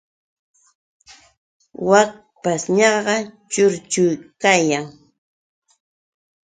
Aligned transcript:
Wak 1.89 2.09
pashñaqa 2.41 3.15
churchu 3.51 4.05
kayan. 4.41 4.85